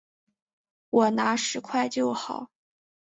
[0.89, 2.49] 我拿十块就好